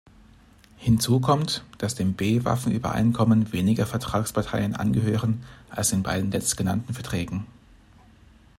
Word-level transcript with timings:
Hinzu 0.77 1.19
kommt, 1.19 1.63
dass 1.77 1.93
dem 1.93 2.13
B-Waffen-Übereinkommen 2.15 3.53
weniger 3.53 3.85
Vertragsparteien 3.85 4.75
angehören 4.75 5.43
als 5.69 5.91
den 5.91 6.01
beiden 6.01 6.31
letztgenannten 6.31 6.95
Verträgen. 6.95 7.45